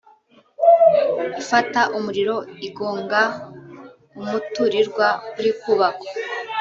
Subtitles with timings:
[1.41, 2.35] ifata umuriro
[2.67, 3.21] igonga
[4.21, 5.07] umuturirwa
[5.39, 6.09] uri kubakwa